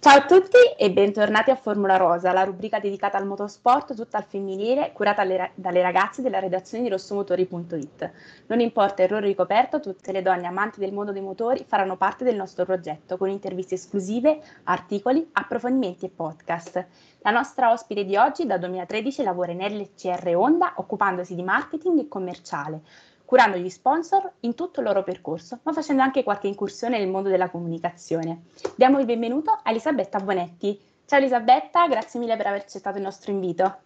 [0.00, 4.22] Ciao a tutti e bentornati a Formula Rosa, la rubrica dedicata al motorsport tutta al
[4.22, 8.12] femminile, curata alle, dalle ragazze della redazione di rossomotori.it.
[8.46, 12.36] Non importa errore ricoperto, tutte le donne amanti del mondo dei motori faranno parte del
[12.36, 16.86] nostro progetto con interviste esclusive, articoli, approfondimenti e podcast.
[17.22, 22.08] La nostra ospite di oggi dal 2013 lavora in LCR Honda occupandosi di marketing e
[22.08, 22.82] commerciale
[23.28, 27.28] curando gli sponsor in tutto il loro percorso, ma facendo anche qualche incursione nel mondo
[27.28, 28.44] della comunicazione.
[28.74, 30.80] Diamo il benvenuto a Elisabetta Bonetti.
[31.04, 33.80] Ciao Elisabetta, grazie mille per aver accettato il nostro invito.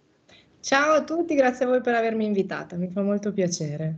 [0.61, 3.97] Ciao a tutti, grazie a voi per avermi invitata, mi fa molto piacere.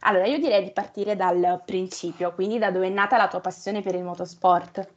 [0.00, 3.82] Allora, io direi di partire dal principio, quindi da dove è nata la tua passione
[3.82, 4.88] per il motorsport.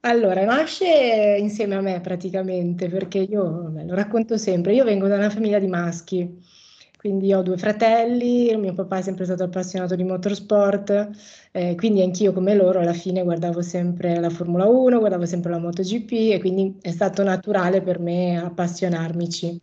[0.00, 5.16] Allora, nasce insieme a me praticamente, perché io, vabbè, lo racconto sempre, io vengo da
[5.16, 6.58] una famiglia di maschi,
[7.00, 11.08] quindi ho due fratelli, mio papà è sempre stato appassionato di motorsport,
[11.50, 15.58] eh, quindi anch'io come loro alla fine guardavo sempre la Formula 1, guardavo sempre la
[15.58, 19.58] MotoGP e quindi è stato naturale per me appassionarmici,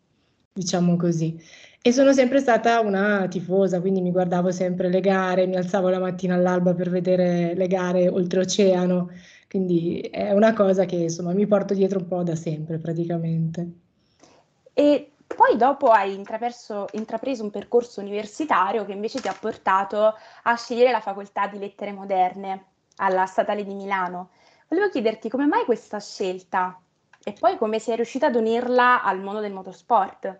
[0.52, 1.39] diciamo così.
[1.79, 5.99] E sono sempre stata una tifosa, quindi mi guardavo sempre le gare, mi alzavo la
[5.99, 9.11] mattina all'alba per vedere le gare oltreoceano,
[9.47, 13.69] quindi è una cosa che insomma mi porto dietro un po' da sempre praticamente.
[14.73, 20.92] E poi dopo hai intrapreso un percorso universitario che invece ti ha portato a scegliere
[20.92, 22.66] la facoltà di lettere moderne
[22.97, 24.30] alla Statale di Milano.
[24.67, 26.80] Volevo chiederti come mai questa scelta
[27.23, 30.39] e poi come sei riuscita ad unirla al mondo del motorsport.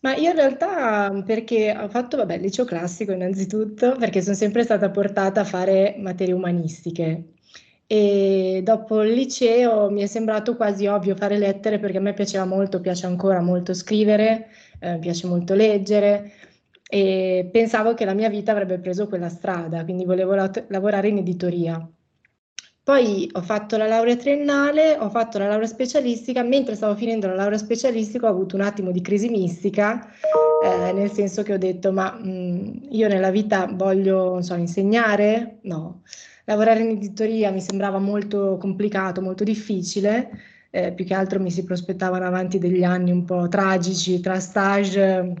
[0.00, 4.90] Ma io in realtà perché ho fatto, vabbè, liceo classico innanzitutto, perché sono sempre stata
[4.90, 7.34] portata a fare materie umanistiche,
[7.92, 12.44] e dopo il liceo mi è sembrato quasi ovvio fare lettere perché a me piaceva
[12.44, 14.46] molto, piace ancora molto scrivere,
[14.78, 16.30] eh, piace molto leggere
[16.88, 21.16] e pensavo che la mia vita avrebbe preso quella strada, quindi volevo la- lavorare in
[21.16, 21.84] editoria.
[22.84, 27.34] Poi ho fatto la laurea triennale, ho fatto la laurea specialistica, mentre stavo finendo la
[27.34, 30.08] laurea specialistica ho avuto un attimo di crisi mistica,
[30.62, 35.58] eh, nel senso che ho detto ma mh, io nella vita voglio, so, insegnare?
[35.62, 36.02] No
[36.44, 40.30] lavorare in editoria mi sembrava molto complicato, molto difficile,
[40.70, 45.34] eh, più che altro mi si prospettavano avanti degli anni un po' tragici tra stage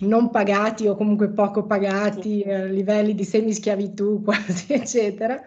[0.00, 5.42] non pagati o comunque poco pagati, eh, livelli di semischiavitù quasi, eccetera.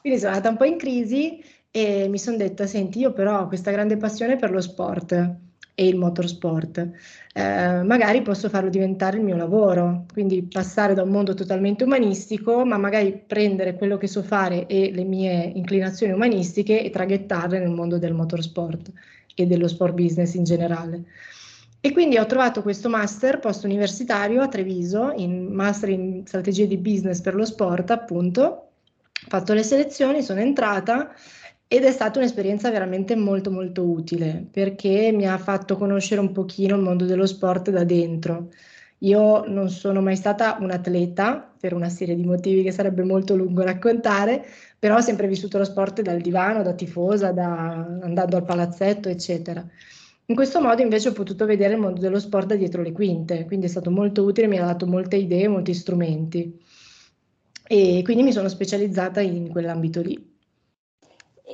[0.00, 3.48] Quindi sono andata un po' in crisi e mi sono detta, senti, io però ho
[3.48, 5.44] questa grande passione per lo sport
[5.78, 6.88] e il motorsport.
[7.34, 12.64] Eh, magari posso farlo diventare il mio lavoro, quindi passare da un mondo totalmente umanistico,
[12.64, 17.70] ma magari prendere quello che so fare e le mie inclinazioni umanistiche e traghettarle nel
[17.70, 18.90] mondo del motorsport
[19.34, 21.04] e dello sport business in generale.
[21.78, 26.78] E quindi ho trovato questo master post universitario a Treviso, in master in strategie di
[26.78, 28.42] business per lo sport, appunto.
[28.42, 31.12] Ho fatto le selezioni, sono entrata
[31.68, 36.76] ed è stata un'esperienza veramente molto molto utile perché mi ha fatto conoscere un pochino
[36.76, 38.50] il mondo dello sport da dentro.
[39.00, 43.36] Io non sono mai stata un atleta per una serie di motivi che sarebbe molto
[43.36, 44.44] lungo raccontare,
[44.78, 49.66] però ho sempre vissuto lo sport dal divano, da tifosa, da, andando al palazzetto, eccetera.
[50.26, 53.44] In questo modo invece ho potuto vedere il mondo dello sport da dietro le quinte,
[53.44, 56.58] quindi è stato molto utile, mi ha dato molte idee, molti strumenti
[57.68, 60.35] e quindi mi sono specializzata in quell'ambito lì.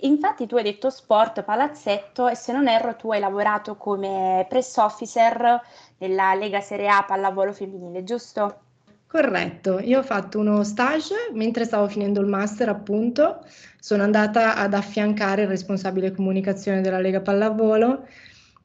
[0.01, 4.79] Infatti tu hai detto sport palazzetto e se non erro tu hai lavorato come press
[4.79, 5.61] officer
[5.99, 8.61] nella Lega Serie A pallavolo femminile, giusto?
[9.07, 13.45] Corretto, io ho fatto uno stage mentre stavo finendo il master appunto,
[13.79, 18.07] sono andata ad affiancare il responsabile comunicazione della Lega Pallavolo.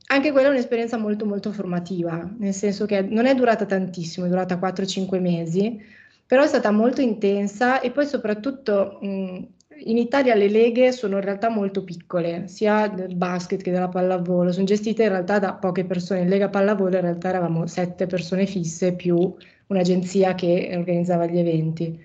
[0.10, 4.30] Anche quella è un'esperienza molto molto formativa, nel senso che non è durata tantissimo, è
[4.30, 5.78] durata 4-5 mesi,
[6.26, 9.44] però è stata molto intensa e poi soprattutto mh,
[9.80, 14.52] in Italia le leghe sono in realtà molto piccole, sia del basket che della pallavolo,
[14.52, 16.22] sono gestite in realtà da poche persone.
[16.22, 19.36] In Lega Pallavolo in realtà eravamo sette persone fisse più
[19.68, 22.00] un'agenzia che organizzava gli eventi.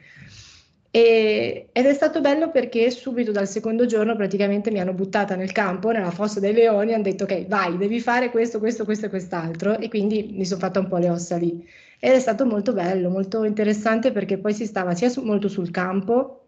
[0.94, 5.50] E, ed è stato bello perché subito dal secondo giorno praticamente mi hanno buttata nel
[5.52, 9.08] campo, nella fossa dei leoni, hanno detto ok, vai, devi fare questo, questo, questo e
[9.08, 11.66] quest'altro e quindi mi sono fatta un po' le ossa lì.
[11.98, 15.70] Ed è stato molto bello, molto interessante perché poi si stava sia su, molto sul
[15.70, 16.41] campo,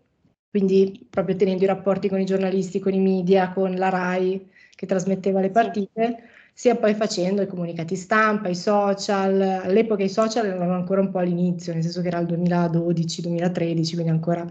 [0.55, 4.87] quindi proprio tenendo i rapporti con i giornalisti, con i media, con la RAI che
[4.87, 9.41] trasmetteva le partite, sia poi facendo i comunicati stampa, i social.
[9.41, 14.11] All'epoca i social erano ancora un po' all'inizio, nel senso che era il 2012-2013, quindi
[14.11, 14.47] ancora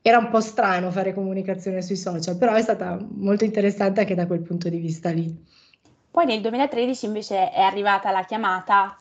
[0.00, 4.28] era un po' strano fare comunicazione sui social, però è stata molto interessante anche da
[4.28, 5.44] quel punto di vista lì.
[6.08, 8.96] Poi nel 2013 invece è arrivata la chiamata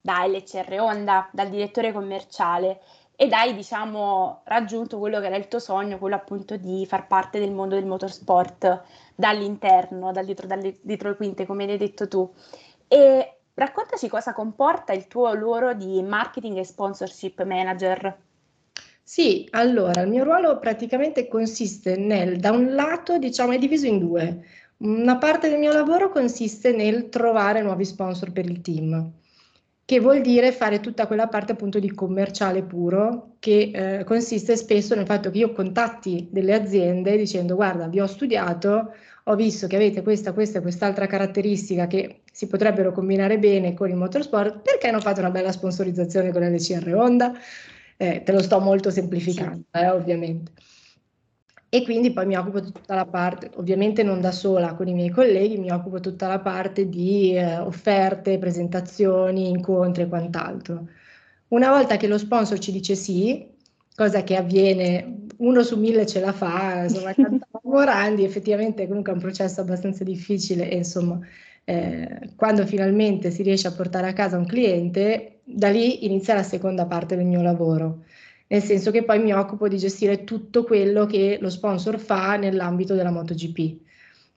[0.00, 2.80] da LCR Honda, dal direttore commerciale
[3.16, 7.38] ed hai diciamo raggiunto quello che era il tuo sogno, quello appunto di far parte
[7.38, 8.82] del mondo del motorsport
[9.14, 12.28] dall'interno, dal dietro, dalle, dietro le quinte, come hai detto tu.
[12.88, 18.18] E raccontaci cosa comporta il tuo lavoro di marketing e sponsorship manager.
[19.02, 23.98] Sì, allora il mio ruolo praticamente consiste nel, da un lato, diciamo, è diviso in
[23.98, 24.44] due.
[24.78, 29.12] Una parte del mio lavoro consiste nel trovare nuovi sponsor per il team
[29.86, 34.94] che vuol dire fare tutta quella parte appunto di commerciale puro, che eh, consiste spesso
[34.94, 38.92] nel fatto che io contatti delle aziende dicendo guarda, vi ho studiato,
[39.24, 43.90] ho visto che avete questa, questa e quest'altra caratteristica che si potrebbero combinare bene con
[43.90, 47.32] il motorsport, perché non fate una bella sponsorizzazione con l'LCR Honda?
[47.96, 49.80] Eh, te lo sto molto semplificando, sì.
[49.80, 50.52] eh, ovviamente
[51.74, 54.94] e quindi poi mi occupo di tutta la parte, ovviamente non da sola, con i
[54.94, 60.86] miei colleghi, mi occupo tutta la parte di eh, offerte, presentazioni, incontri e quant'altro.
[61.48, 63.44] Una volta che lo sponsor ci dice sì,
[63.92, 67.12] cosa che avviene, uno su mille ce la fa, insomma,
[67.64, 71.18] Morandi effettivamente comunque è un processo abbastanza difficile e insomma,
[71.64, 76.44] eh, quando finalmente si riesce a portare a casa un cliente, da lì inizia la
[76.44, 78.04] seconda parte del mio lavoro
[78.54, 82.94] nel senso che poi mi occupo di gestire tutto quello che lo sponsor fa nell'ambito
[82.94, 83.82] della MotoGP.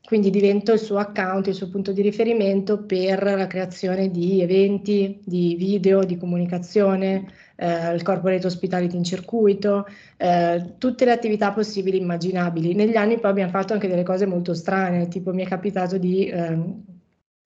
[0.03, 5.19] Quindi divento il suo account, il suo punto di riferimento per la creazione di eventi,
[5.23, 7.27] di video, di comunicazione,
[7.57, 9.85] eh, il corporate hospitality in circuito,
[10.15, 12.73] eh, tutte le attività possibili e immaginabili.
[12.73, 16.25] Negli anni poi abbiamo fatto anche delle cose molto strane, tipo mi è capitato di
[16.25, 16.57] eh,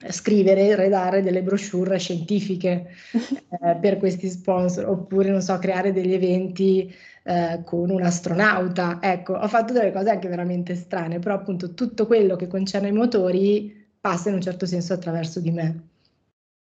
[0.10, 6.94] scrivere, redare delle brochure scientifiche eh, per questi sponsor, oppure, non so, creare degli eventi
[7.24, 9.00] eh, con un astronauta.
[9.02, 12.94] Ecco, ho fatto delle cose anche veramente strane, però appunto tutto quello che concerne i
[12.94, 15.90] motori passa in un certo senso attraverso di me.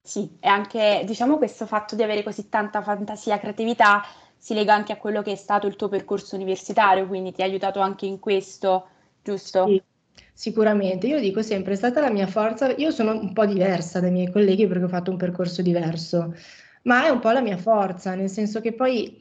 [0.00, 4.02] Sì, e anche diciamo questo fatto di avere così tanta fantasia e creatività
[4.38, 7.44] si lega anche a quello che è stato il tuo percorso universitario, quindi ti ha
[7.44, 8.86] aiutato anche in questo,
[9.22, 9.66] giusto?
[9.66, 9.82] Sì,
[10.40, 14.12] Sicuramente, io dico sempre, è stata la mia forza, io sono un po' diversa dai
[14.12, 16.32] miei colleghi perché ho fatto un percorso diverso,
[16.84, 19.20] ma è un po' la mia forza, nel senso che poi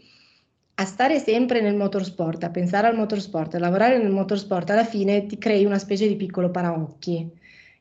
[0.75, 5.25] a stare sempre nel motorsport, a pensare al motorsport, a lavorare nel motorsport, alla fine
[5.25, 7.31] ti crei una specie di piccolo paraocchi.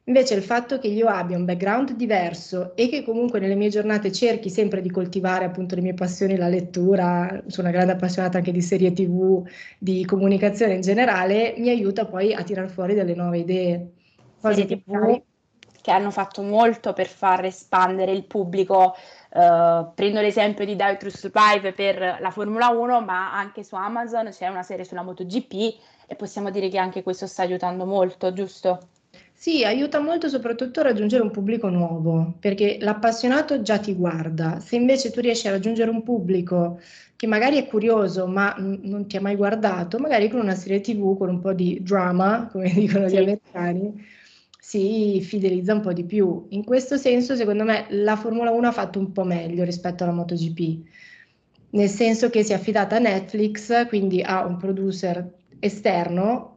[0.08, 4.12] Invece il fatto che io abbia un background diverso e che comunque nelle mie giornate
[4.12, 8.52] cerchi sempre di coltivare appunto le mie passioni, la lettura, sono una grande appassionata anche
[8.52, 9.44] di serie tv,
[9.78, 13.92] di comunicazione in generale, mi aiuta poi a tirar fuori delle nuove idee.
[14.40, 15.22] Cose serie tv
[15.82, 18.94] che hanno fatto molto per far espandere il pubblico.
[19.30, 24.30] Uh, prendo l'esempio di Dive to Survive per la Formula 1, ma anche su Amazon
[24.30, 28.88] c'è una serie sulla MotoGP e possiamo dire che anche questo sta aiutando molto, giusto?
[29.38, 34.60] Sì, aiuta molto soprattutto a raggiungere un pubblico nuovo, perché l'appassionato già ti guarda.
[34.60, 36.80] Se invece tu riesci a raggiungere un pubblico
[37.14, 41.16] che magari è curioso ma non ti ha mai guardato, magari con una serie TV,
[41.18, 43.14] con un po' di drama, come dicono sì.
[43.14, 44.04] gli americani,
[44.58, 46.46] si fidelizza un po' di più.
[46.50, 50.12] In questo senso, secondo me, la Formula 1 ha fatto un po' meglio rispetto alla
[50.14, 50.88] MotoGP,
[51.70, 56.55] nel senso che si è affidata a Netflix, quindi a un producer esterno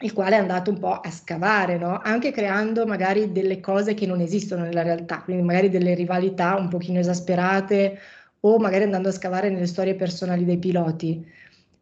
[0.00, 2.00] il quale è andato un po' a scavare, no?
[2.02, 6.68] anche creando magari delle cose che non esistono nella realtà, quindi magari delle rivalità un
[6.68, 7.98] pochino esasperate
[8.40, 11.26] o magari andando a scavare nelle storie personali dei piloti.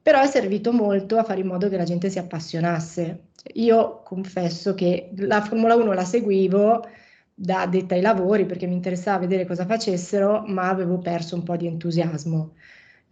[0.00, 3.28] Però è servito molto a fare in modo che la gente si appassionasse.
[3.54, 6.86] Io confesso che la Formula 1 la seguivo
[7.34, 11.56] da detta ai lavori perché mi interessava vedere cosa facessero, ma avevo perso un po'
[11.56, 12.52] di entusiasmo.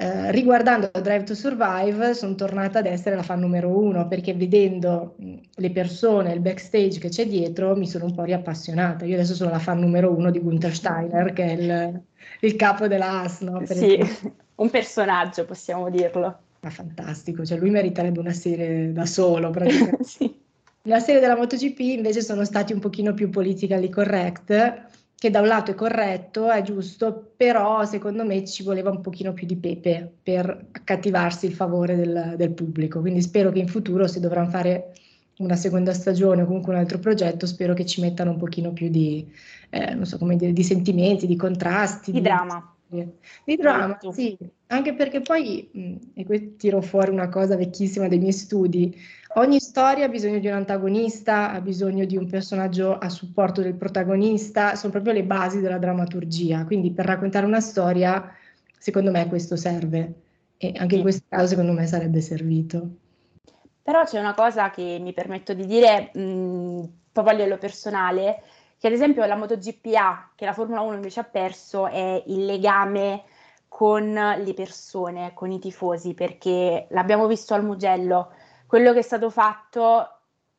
[0.02, 5.14] Eh, riguardando Drive to Survive sono tornata ad essere la fan numero uno perché vedendo
[5.54, 9.04] le persone, il backstage che c'è dietro mi sono un po' riappassionata.
[9.04, 12.02] Io adesso sono la fan numero uno di Gunther Steiner che è il,
[12.40, 13.42] il capo della AS.
[13.42, 13.64] No?
[13.64, 14.35] sì, esempio.
[14.56, 16.37] un personaggio possiamo dirlo.
[16.59, 20.02] Ma fantastico, cioè lui meriterebbe una serie da solo praticamente.
[20.02, 20.40] sì.
[20.87, 24.90] La serie della MotoGP invece sono stati un pochino più politically correct
[25.23, 29.33] che da un lato è corretto, è giusto, però secondo me ci voleva un pochino
[29.33, 32.99] più di pepe per accattivarsi il favore del, del pubblico.
[32.99, 34.95] Quindi spero che in futuro, se dovranno fare
[35.37, 38.88] una seconda stagione o comunque un altro progetto, spero che ci mettano un pochino più
[38.88, 39.25] di,
[39.71, 42.11] eh, non so come dire, di sentimenti, di contrasti.
[42.11, 42.75] Di, di dramma.
[43.45, 44.37] Di dramma, sì,
[44.67, 48.95] anche perché poi, mh, e qui tiro fuori una cosa vecchissima dei miei studi,
[49.35, 53.75] Ogni storia ha bisogno di un antagonista, ha bisogno di un personaggio a supporto del
[53.75, 58.31] protagonista, sono proprio le basi della drammaturgia, quindi per raccontare una storia,
[58.79, 60.21] secondo me questo serve.
[60.59, 62.89] E anche in questo caso secondo me sarebbe servito.
[63.83, 68.43] Però c'è una cosa che mi permetto di dire mh, proprio a livello personale,
[68.79, 72.45] che ad esempio la MotoGP A, che la Formula 1 invece ha perso, è il
[72.45, 73.23] legame
[73.67, 78.33] con le persone, con i tifosi, perché l'abbiamo visto al Mugello,
[78.73, 80.09] quello che è stato fatto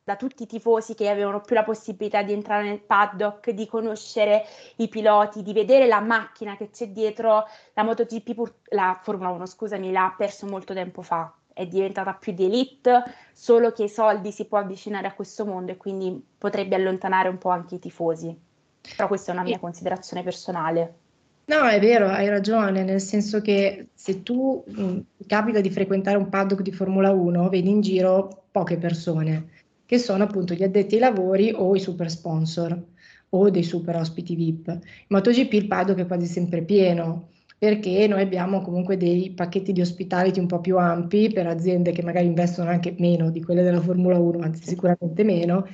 [0.03, 4.45] da tutti i tifosi che avevano più la possibilità di entrare nel paddock, di conoscere
[4.75, 9.47] i piloti, di vedere la macchina che c'è dietro, la MotoGP, pur- la Formula 1,
[9.47, 13.03] scusami, l'ha perso molto tempo fa, è diventata più di elite,
[13.33, 17.39] solo che i soldi si può avvicinare a questo mondo e quindi potrebbe allontanare un
[17.39, 18.39] po' anche i tifosi.
[18.95, 20.99] Però questa è una mia considerazione personale.
[21.45, 26.29] No, è vero, hai ragione, nel senso che se tu mh, capita di frequentare un
[26.29, 29.49] paddock di Formula 1, vedi in giro poche persone
[29.85, 32.81] che sono appunto gli addetti ai lavori o i super sponsor
[33.29, 34.67] o dei super ospiti VIP.
[34.69, 39.81] In MotoGP il paddock è quasi sempre pieno perché noi abbiamo comunque dei pacchetti di
[39.81, 43.81] hospitality un po' più ampi per aziende che magari investono anche meno di quelle della
[43.81, 45.65] Formula 1, anzi sicuramente meno,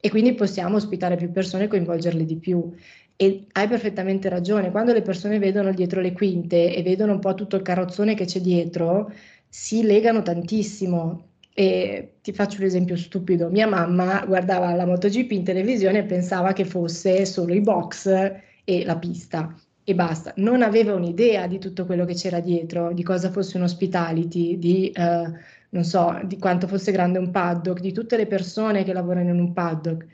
[0.00, 2.72] e quindi possiamo ospitare più persone e coinvolgerle di più.
[3.16, 7.34] E hai perfettamente ragione, quando le persone vedono dietro le quinte e vedono un po'
[7.34, 9.12] tutto il carrozzone che c'è dietro,
[9.48, 13.48] si legano tantissimo e ti faccio un esempio stupido.
[13.50, 18.06] Mia mamma guardava la MotoGP in televisione e pensava che fosse solo i box
[18.64, 19.54] e la pista
[19.84, 20.32] e basta.
[20.36, 24.90] Non aveva un'idea di tutto quello che c'era dietro, di cosa fosse un hospitality, di,
[24.90, 25.32] eh,
[25.70, 29.38] non so, di quanto fosse grande un paddock, di tutte le persone che lavorano in
[29.38, 30.06] un paddock.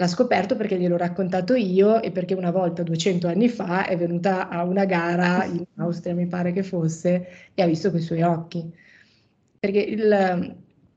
[0.00, 4.48] L'ha scoperto perché gliel'ho raccontato io e perché una volta, 200 anni fa, è venuta
[4.48, 8.22] a una gara in Austria, mi pare che fosse, e ha visto con i suoi
[8.22, 8.66] occhi.
[9.58, 10.56] Perché il,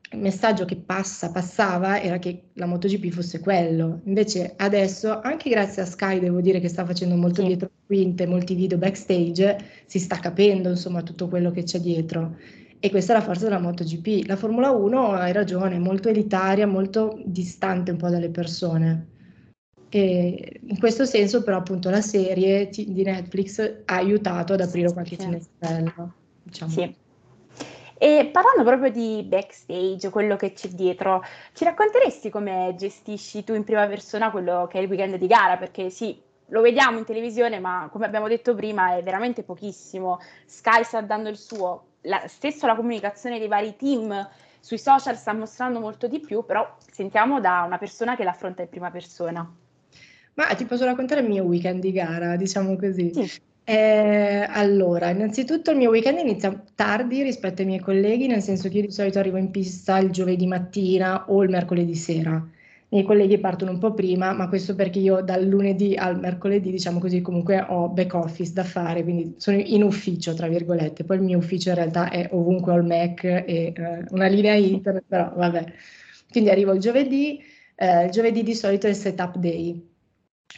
[0.10, 4.00] il messaggio che passa, passava era che la MotoGP fosse quello.
[4.06, 7.48] Invece adesso, anche grazie a Sky, devo dire che sta facendo molto sì.
[7.48, 12.38] dietro quinte, molti video backstage, si sta capendo insomma tutto quello che c'è dietro.
[12.86, 14.28] E questa è la forza della MotoGP.
[14.28, 19.08] La Formula 1, hai ragione, è molto elitaria, molto distante un po' dalle persone.
[19.88, 25.16] E in questo senso, però, appunto, la serie di Netflix ha aiutato ad aprire qualche
[25.16, 25.24] sì.
[25.24, 26.14] finestrello.
[26.44, 26.72] Diciamo.
[26.72, 26.96] Sì.
[27.98, 31.24] E parlando proprio di backstage, quello che c'è dietro,
[31.54, 35.56] ci racconteresti come gestisci tu in prima persona quello che è il weekend di gara?
[35.56, 40.20] Perché sì, lo vediamo in televisione, ma come abbiamo detto prima è veramente pochissimo.
[40.46, 44.30] Sky sta dando il suo, la, stesso la comunicazione dei vari team
[44.60, 48.70] sui social sta mostrando molto di più, però sentiamo da una persona che l'affronta in
[48.70, 49.56] prima persona.
[50.36, 53.12] Ma ti posso raccontare il mio weekend di gara, diciamo così.
[53.14, 53.42] Sì.
[53.66, 58.78] Eh, allora, innanzitutto il mio weekend inizia tardi rispetto ai miei colleghi, nel senso che
[58.78, 62.44] io di solito arrivo in pista il giovedì mattina o il mercoledì sera.
[62.94, 67.00] Miei colleghi partono un po' prima, ma questo perché io dal lunedì al mercoledì, diciamo
[67.00, 71.04] così, comunque ho back office da fare, quindi sono in ufficio, tra virgolette.
[71.04, 74.54] Poi il mio ufficio in realtà è ovunque ho il Mac e eh, una linea
[74.54, 75.66] internet, però vabbè.
[76.30, 77.42] Quindi arrivo il giovedì,
[77.76, 79.92] eh, il giovedì di solito è il setup day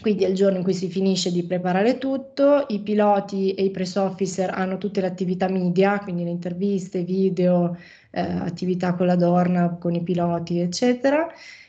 [0.02, 3.72] quindi è il giorno in cui si finisce di preparare tutto, i piloti e i
[3.72, 7.78] press officer hanno tutte le attività media, quindi le interviste, video,
[8.12, 11.28] eh, attività con la Dorna, con i piloti, eccetera.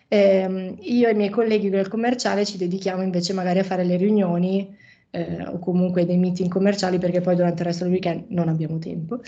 [0.09, 3.97] Eh, io e i miei colleghi del commerciale ci dedichiamo invece magari a fare le
[3.97, 4.77] riunioni
[5.11, 8.79] eh, o comunque dei meeting commerciali perché poi durante il resto del weekend non abbiamo
[8.79, 9.21] tempo.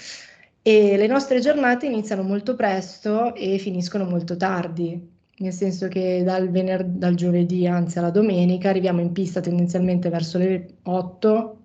[0.62, 6.50] E le nostre giornate iniziano molto presto e finiscono molto tardi nel senso che dal,
[6.50, 11.58] vener- dal giovedì, anzi alla domenica, arriviamo in pista tendenzialmente verso le 8,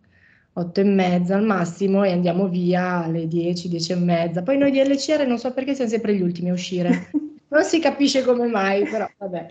[0.53, 4.43] 8 e mezza al massimo e andiamo via alle 10, 10 e mezza.
[4.43, 7.09] Poi noi di LCR non so perché siamo sempre gli ultimi a uscire,
[7.53, 9.47] non si capisce come mai, però vabbè.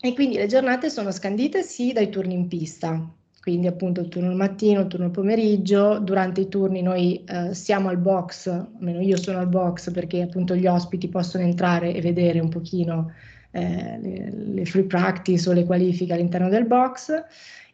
[0.00, 3.10] E quindi le giornate sono scandite sì dai turni in pista,
[3.40, 7.96] quindi appunto il turno mattino, il turno pomeriggio, durante i turni noi eh, siamo al
[7.96, 12.50] box, almeno io sono al box perché appunto gli ospiti possono entrare e vedere un
[12.50, 13.12] pochino
[13.50, 17.22] eh, le, le free practice o le qualifiche all'interno del box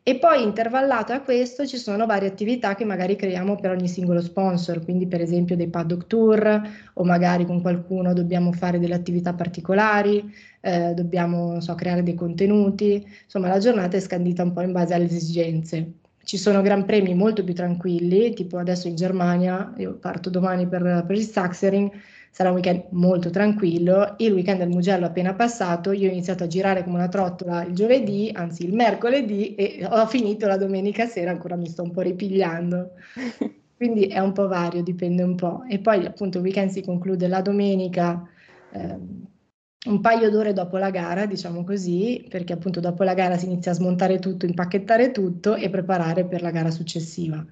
[0.02, 4.22] e poi intervallato a questo ci sono varie attività che magari creiamo per ogni singolo
[4.22, 6.62] sponsor, quindi per esempio dei paddock tour
[6.94, 13.06] o magari con qualcuno dobbiamo fare delle attività particolari, eh, dobbiamo so, creare dei contenuti,
[13.24, 15.92] insomma la giornata è scandita un po' in base alle esigenze.
[16.22, 21.04] Ci sono gran premi molto più tranquilli, tipo adesso in Germania, io parto domani per,
[21.06, 21.90] per il Saxering,
[22.30, 24.14] sarà un weekend molto tranquillo.
[24.18, 27.74] Il weekend del Mugello appena passato, io ho iniziato a girare come una trottola il
[27.74, 32.02] giovedì, anzi il mercoledì, e ho finito la domenica sera, ancora mi sto un po'
[32.02, 32.92] ripigliando.
[33.76, 35.64] Quindi è un po' vario, dipende un po'.
[35.68, 38.28] E poi appunto il weekend si conclude la domenica.
[38.72, 38.98] Eh,
[39.86, 43.72] un paio d'ore dopo la gara, diciamo così, perché appunto dopo la gara si inizia
[43.72, 47.42] a smontare tutto, impacchettare tutto e preparare per la gara successiva.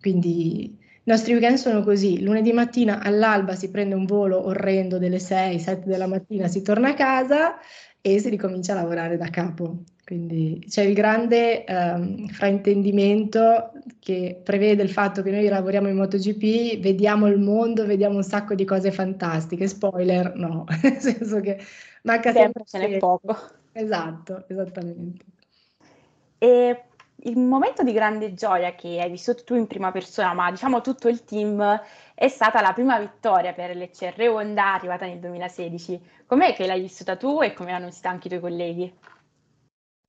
[0.00, 0.78] Quindi
[1.10, 6.06] nostri weekend sono così, lunedì mattina all'alba si prende un volo orrendo delle 6-7 della
[6.06, 7.58] mattina, si torna a casa
[8.00, 9.82] e si ricomincia a lavorare da capo.
[10.04, 16.80] Quindi c'è il grande um, fraintendimento che prevede il fatto che noi lavoriamo in MotoGP,
[16.80, 19.68] vediamo il mondo, vediamo un sacco di cose fantastiche.
[19.68, 21.58] Spoiler, no, nel senso che
[22.02, 23.36] manca sempre, sempre ce n'è poco.
[23.72, 25.24] Esatto, esattamente.
[26.38, 26.84] E
[27.24, 31.08] il momento di grande gioia che hai vissuto tu in prima persona, ma diciamo tutto
[31.08, 31.80] il team,
[32.14, 36.00] è stata la prima vittoria per l'ECR Honda arrivata nel 2016.
[36.26, 38.94] Com'è che l'hai vissuta tu e come l'hanno vissuta anche i tuoi colleghi?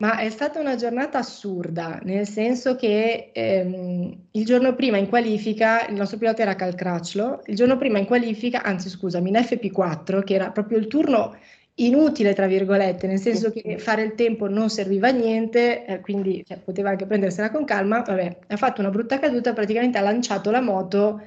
[0.01, 5.85] Ma è stata una giornata assurda, nel senso che ehm, il giorno prima in qualifica,
[5.85, 10.23] il nostro pilota era Cal Crutchlow, il giorno prima in qualifica, anzi scusami, in FP4,
[10.23, 11.37] che era proprio il turno
[11.75, 16.43] inutile, tra virgolette, nel senso che fare il tempo non serviva a niente, eh, quindi
[16.45, 20.51] cioè, poteva anche prendersela con calma, vabbè, ha fatto una brutta caduta, praticamente ha lanciato
[20.51, 21.21] la moto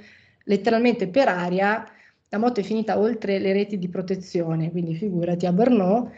[0.44, 1.84] letteralmente per aria,
[2.28, 6.12] la moto è finita oltre le reti di protezione, quindi figurati a Brno,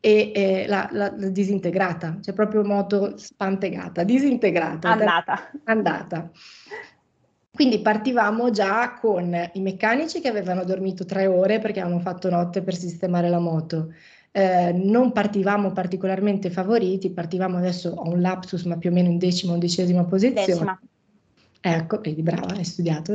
[0.00, 4.90] e eh, l'ha, disintegrata, cioè proprio moto spantegata, disintegrata.
[4.90, 5.50] Andata.
[5.64, 6.30] Andata.
[7.50, 12.62] Quindi partivamo già con i meccanici che avevano dormito tre ore perché avevano fatto notte
[12.62, 13.92] per sistemare la moto.
[14.30, 19.18] Eh, non partivamo particolarmente favoriti, partivamo adesso a un lapsus, ma più o meno in
[19.18, 20.46] decima, undicesima posizione.
[20.46, 20.80] Decima.
[21.60, 23.14] Ecco, vedi, brava, hai studiato.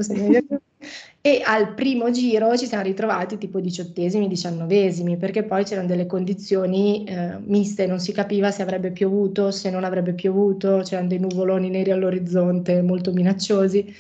[1.22, 7.06] e al primo giro ci siamo ritrovati tipo diciottesimi, diciannovesimi, perché poi c'erano delle condizioni
[7.06, 11.70] eh, miste, non si capiva se avrebbe piovuto, se non avrebbe piovuto, c'erano dei nuvoloni
[11.70, 13.96] neri all'orizzonte molto minacciosi.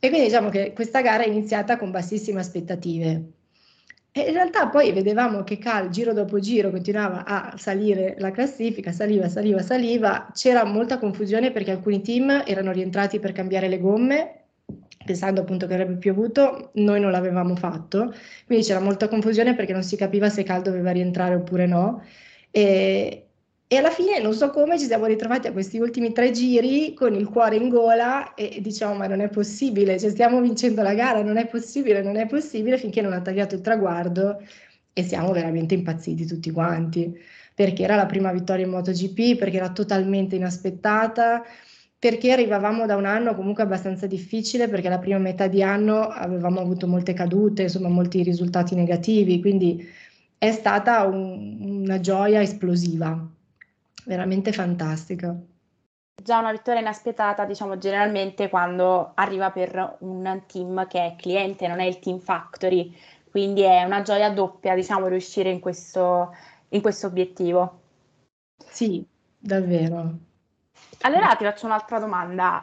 [0.00, 3.32] E quindi diciamo che questa gara è iniziata con bassissime aspettative.
[4.12, 8.90] E in realtà poi vedevamo che Cal giro dopo giro continuava a salire la classifica,
[8.90, 14.44] saliva, saliva, saliva, c'era molta confusione perché alcuni team erano rientrati per cambiare le gomme,
[15.04, 18.12] pensando appunto che avrebbe piovuto, noi non l'avevamo fatto,
[18.46, 22.02] quindi c'era molta confusione perché non si capiva se Cal doveva rientrare oppure no.
[22.50, 23.27] E,
[23.70, 27.14] e alla fine non so come ci siamo ritrovati a questi ultimi tre giri con
[27.14, 31.22] il cuore in gola e diciamo ma non è possibile, cioè stiamo vincendo la gara,
[31.22, 34.40] non è possibile, non è possibile finché non ha tagliato il traguardo
[34.94, 37.14] e siamo veramente impazziti tutti quanti.
[37.54, 41.42] Perché era la prima vittoria in MotoGP, perché era totalmente inaspettata,
[41.98, 46.60] perché arrivavamo da un anno comunque abbastanza difficile perché la prima metà di anno avevamo
[46.60, 49.86] avuto molte cadute, insomma molti risultati negativi, quindi
[50.38, 53.36] è stata un, una gioia esplosiva
[54.08, 55.36] veramente fantastica.
[56.20, 61.78] Già una vittoria inaspettata, diciamo generalmente quando arriva per un team che è cliente, non
[61.78, 62.92] è il team factory,
[63.30, 66.34] quindi è una gioia doppia, diciamo, riuscire in questo,
[66.70, 67.80] in questo obiettivo.
[68.56, 69.06] Sì,
[69.38, 70.16] davvero.
[71.02, 72.62] Allora ti faccio un'altra domanda.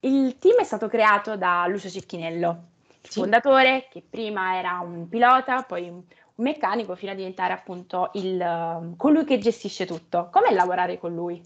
[0.00, 2.68] Il team è stato creato da Lucio Cecchinello,
[3.02, 3.20] il sì.
[3.20, 6.04] fondatore, che prima era un pilota, poi
[6.36, 10.28] meccanico fino a diventare appunto il, colui che gestisce tutto.
[10.30, 11.42] Com'è lavorare con lui?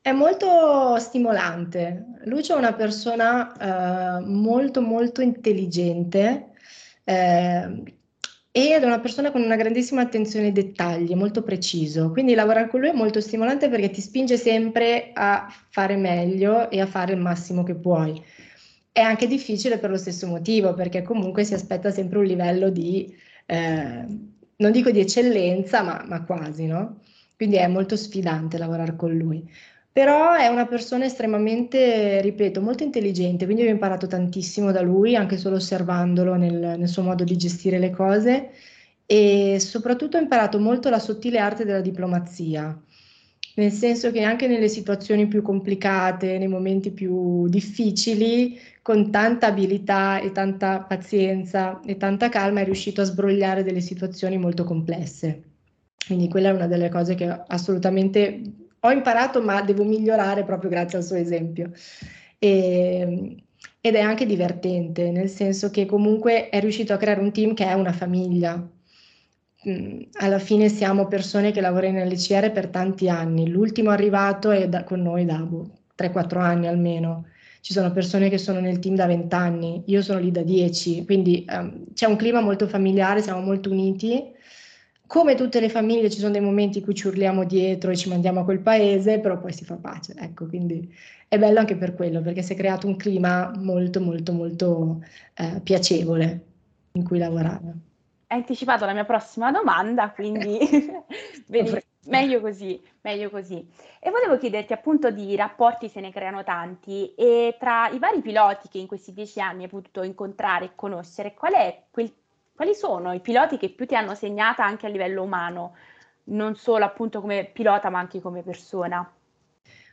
[0.00, 2.06] È molto stimolante.
[2.24, 6.52] Lucio è una persona eh, molto molto intelligente
[7.04, 7.82] eh,
[8.50, 12.10] ed è una persona con una grandissima attenzione ai dettagli, molto preciso.
[12.10, 16.80] Quindi lavorare con lui è molto stimolante perché ti spinge sempre a fare meglio e
[16.80, 18.22] a fare il massimo che puoi.
[18.90, 23.14] È anche difficile per lo stesso motivo, perché comunque si aspetta sempre un livello di
[23.50, 24.04] eh,
[24.56, 27.00] non dico di eccellenza, ma, ma quasi, no?
[27.34, 29.48] Quindi è molto sfidante lavorare con lui.
[29.90, 35.38] Però è una persona estremamente, ripeto, molto intelligente, quindi ho imparato tantissimo da lui, anche
[35.38, 38.50] solo osservandolo nel, nel suo modo di gestire le cose
[39.06, 42.78] e soprattutto ho imparato molto la sottile arte della diplomazia
[43.58, 48.58] nel senso che anche nelle situazioni più complicate, nei momenti più difficili,
[48.88, 54.38] con tanta abilità e tanta pazienza e tanta calma è riuscito a sbrogliare delle situazioni
[54.38, 55.42] molto complesse.
[56.06, 58.40] Quindi quella è una delle cose che assolutamente
[58.80, 61.70] ho imparato, ma devo migliorare proprio grazie al suo esempio.
[62.38, 63.36] E,
[63.78, 67.66] ed è anche divertente, nel senso che comunque è riuscito a creare un team che
[67.66, 68.66] è una famiglia,
[69.68, 73.48] Mm, alla fine siamo persone che lavorano nell'ICR per tanti anni.
[73.50, 75.44] L'ultimo arrivato è da, con noi da
[75.94, 77.26] 3-4 anni almeno.
[77.60, 81.04] Ci sono persone che sono nel team da 20 anni, io sono lì da 10,
[81.04, 84.22] quindi um, c'è un clima molto familiare, siamo molto uniti.
[85.06, 88.08] Come tutte le famiglie ci sono dei momenti in cui ci urliamo dietro e ci
[88.08, 90.14] mandiamo a quel paese, però poi si fa pace.
[90.16, 90.94] Ecco, quindi
[91.28, 95.02] è bello anche per quello, perché si è creato un clima molto, molto, molto
[95.34, 96.44] eh, piacevole
[96.92, 97.86] in cui lavorare
[98.28, 100.58] hai anticipato la mia prossima domanda, quindi
[101.48, 103.66] vedi, meglio così, meglio così.
[104.00, 108.68] E volevo chiederti appunto di rapporti se ne creano tanti e tra i vari piloti
[108.68, 111.52] che in questi dieci anni hai potuto incontrare e conoscere, qual
[111.90, 112.12] quel,
[112.54, 115.74] quali sono i piloti che più ti hanno segnata anche a livello umano?
[116.28, 119.10] non solo appunto come pilota ma anche come persona?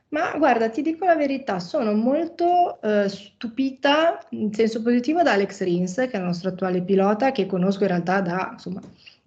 [0.09, 5.61] Ma guarda, ti dico la verità, sono molto eh, stupita in senso positivo da Alex
[5.61, 8.81] Rins, che è il nostro attuale pilota, che conosco in realtà da insomma,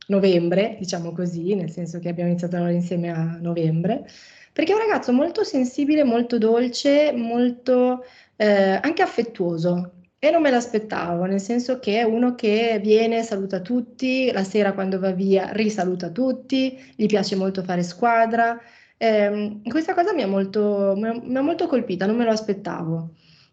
[0.08, 4.06] novembre, diciamo così, nel senso che abbiamo iniziato a lavorare insieme a novembre,
[4.52, 8.04] perché è un ragazzo molto sensibile, molto dolce, molto
[8.36, 9.92] eh, anche affettuoso.
[10.20, 14.72] E non me l'aspettavo, nel senso che è uno che viene, saluta tutti, la sera
[14.72, 18.60] quando va via risaluta tutti, gli piace molto fare squadra.
[18.96, 23.10] Eh, questa cosa mi ha, molto, mi ha molto colpita, non me lo aspettavo.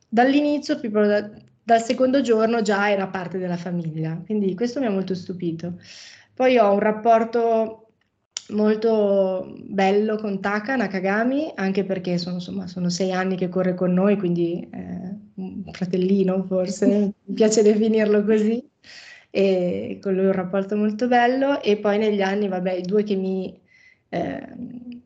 [0.09, 0.79] Dall'inizio,
[1.63, 5.73] dal secondo giorno, già era parte della famiglia, quindi questo mi ha molto stupito.
[6.35, 7.87] Poi ho un rapporto
[8.49, 13.93] molto bello con Taka Nakagami, anche perché sono, insomma, sono sei anni che corre con
[13.93, 16.85] noi, quindi eh, un fratellino forse,
[17.23, 18.63] mi piace definirlo così,
[19.29, 21.61] e con lui un rapporto molto bello.
[21.61, 23.57] E poi negli anni, vabbè, i due che mi,
[24.09, 24.47] eh,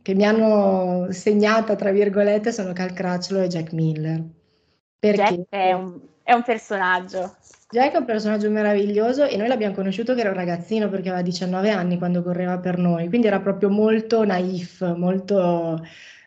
[0.02, 4.24] che mi hanno segnata, tra virgolette, sono Cal Crutchlow e Jack Miller.
[4.98, 5.22] Perché?
[5.22, 7.36] Jack è un, è un personaggio.
[7.72, 11.22] Jack è un personaggio meraviglioso e noi l'abbiamo conosciuto che era un ragazzino perché aveva
[11.22, 15.80] 19 anni quando correva per noi, quindi era proprio molto naif, molto...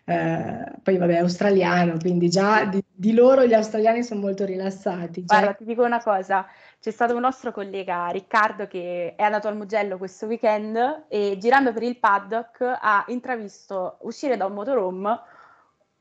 [0.05, 5.24] Eh, poi vabbè, australiano, quindi già di, di, loro gli australiani sono molto rilassati.
[5.24, 6.44] Guarda, ti dico una cosa,
[6.81, 11.72] c'è stato un nostro collega Riccardo che è andato al Mugello questo weekend e girando
[11.72, 15.20] per il paddock ha intravisto uscire da un motorhome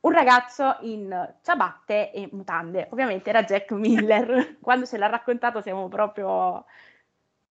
[0.01, 2.87] un ragazzo in ciabatte e mutande.
[2.91, 4.57] Ovviamente era Jack Miller.
[4.61, 6.65] Quando ce l'ha raccontato siamo proprio...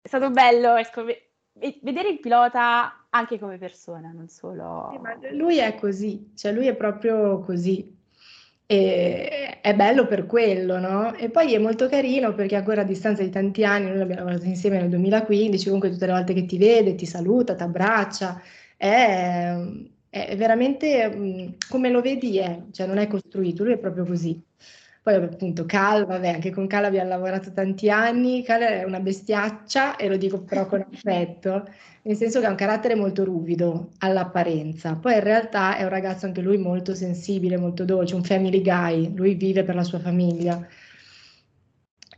[0.01, 4.89] È stato bello, ecco, vedere il pilota anche come persona, non solo...
[4.91, 7.99] Sì, lui è così, cioè lui è proprio così.
[8.65, 11.13] E è bello per quello, no?
[11.13, 14.45] E poi è molto carino perché ancora a distanza di tanti anni, noi l'abbiamo lavorato
[14.45, 18.41] insieme nel 2015, comunque tutte le volte che ti vede, ti saluta, ti abbraccia,
[18.77, 19.53] è
[20.11, 24.39] è veramente come lo vedi è, cioè non è costruito, lui è proprio così.
[25.01, 29.95] Poi appunto Cal, vabbè, anche con Cal abbiamo lavorato tanti anni, Cal è una bestiaccia
[29.95, 31.67] e lo dico però con affetto,
[32.03, 36.25] nel senso che ha un carattere molto ruvido all'apparenza, poi in realtà è un ragazzo
[36.25, 40.67] anche lui molto sensibile, molto dolce, un family guy, lui vive per la sua famiglia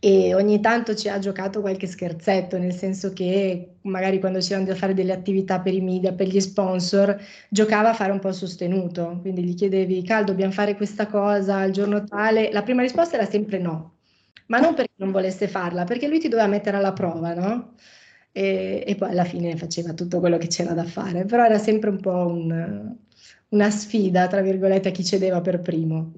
[0.06, 4.76] e ogni tanto ci ha giocato qualche scherzetto, nel senso che magari quando c'erano da
[4.76, 7.18] fare delle attività per i media, per gli sponsor,
[7.50, 11.72] giocava a fare un po' sostenuto, quindi gli chiedevi, Cal, dobbiamo fare questa cosa al
[11.72, 14.00] giorno tale, la prima risposta era sempre no,
[14.48, 17.76] ma non perché non volesse farla, perché lui ti doveva mettere alla prova, no?
[18.34, 21.90] E, e poi alla fine faceva tutto quello che c'era da fare, però era sempre
[21.90, 22.94] un po' un,
[23.50, 26.12] una sfida, tra virgolette, a chi cedeva per primo.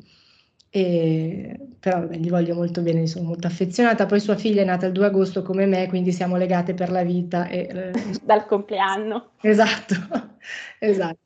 [0.69, 4.07] E, però vabbè, gli voglio molto bene, sono molto affezionata.
[4.07, 7.03] Poi sua figlia è nata il 2 agosto come me, quindi siamo legate per la
[7.03, 7.47] vita.
[7.47, 7.91] E, eh,
[8.25, 9.33] Dal compleanno.
[9.41, 9.93] Esatto,
[10.79, 11.19] esatto.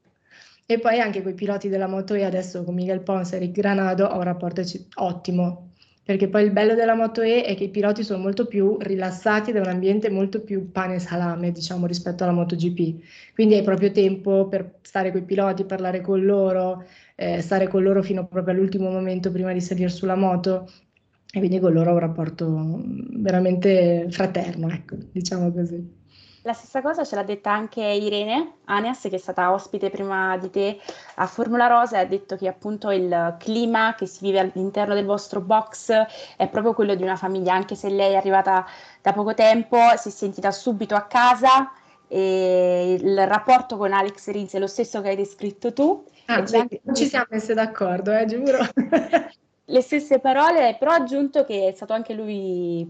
[0.65, 3.54] E poi anche con i piloti della Moto E, adesso con Miguel Pons e Rick
[3.54, 4.62] Granado, ho un rapporto
[4.95, 5.68] ottimo,
[6.10, 9.52] perché poi il bello della Moto E è che i piloti sono molto più rilassati
[9.52, 13.32] da un ambiente molto più pane e salame, diciamo, rispetto alla MotoGP.
[13.36, 17.84] Quindi hai proprio tempo per stare con i piloti, parlare con loro, eh, stare con
[17.84, 20.67] loro fino proprio all'ultimo momento prima di salire sulla moto
[21.32, 22.82] e quindi con loro ho un rapporto
[23.17, 25.98] veramente fraterno, ecco, diciamo così.
[26.43, 30.49] La stessa cosa ce l'ha detta anche Irene Aneas, che è stata ospite prima di
[30.49, 30.80] te
[31.15, 35.06] a Formula Rosa e ha detto che appunto il clima che si vive all'interno del
[35.06, 35.91] vostro box
[36.38, 38.65] è proprio quello di una famiglia, anche se lei è arrivata
[39.02, 41.71] da poco tempo, si è sentita subito a casa
[42.08, 46.67] e il rapporto con Alex Rins è lo stesso che hai descritto tu Ah, cioè,
[46.84, 48.60] non ci siamo messe d'accordo, eh, giuro.
[49.65, 52.88] Le stesse parole, però ha aggiunto che è stato anche lui,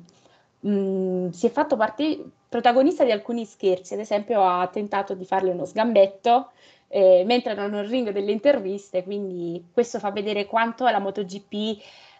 [0.60, 5.24] mh, mm, si è fatto parte, protagonista di alcuni scherzi, ad esempio ha tentato di
[5.24, 6.52] farle uno sgambetto
[6.88, 11.54] eh, mentre erano nel ring delle interviste, quindi questo fa vedere quanto la MotoGP,